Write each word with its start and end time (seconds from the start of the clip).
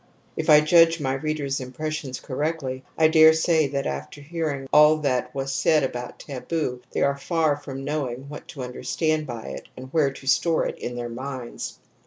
If 0.35 0.49
I 0.49 0.61
judge 0.61 0.99
my 0.99 1.13
readers' 1.13 1.59
impressions 1.59 2.19
correctly, 2.19 2.83
I 2.97 3.07
dare 3.07 3.33
say 3.33 3.67
that 3.67 3.85
after 3.85 4.19
hearing 4.19 4.67
all 4.73 4.97
that 4.97 5.31
was 5.35 5.53
said 5.53 5.83
about 5.83 6.17
taboo 6.17 6.81
they 6.89 7.03
are 7.03 7.15
far 7.15 7.55
from 7.55 7.83
knowing 7.83 8.27
what 8.27 8.47
to 8.47 8.63
understand 8.63 9.27
by 9.27 9.49
it 9.49 9.67
and 9.77 9.93
where 9.93 10.09
to 10.11 10.25
store 10.25 10.65
it 10.65 10.79
in 10.79 10.95
their 10.95 11.07
minds. 11.07 11.77